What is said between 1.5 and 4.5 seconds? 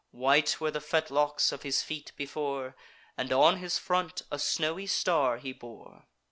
of his feet before, And on his front a